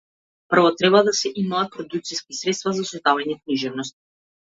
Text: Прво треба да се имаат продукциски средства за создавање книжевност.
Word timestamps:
Прво 0.53 0.71
треба 0.77 1.01
да 1.03 1.13
се 1.19 1.31
имаат 1.43 1.71
продукциски 1.77 2.41
средства 2.41 2.77
за 2.81 2.89
создавање 2.91 3.41
книжевност. 3.45 4.01